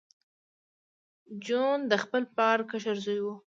جون 1.45 1.77
د 1.91 1.93
خپل 2.03 2.23
پلار 2.33 2.59
کشر 2.71 2.95
زوی 3.05 3.19
و 3.23 3.27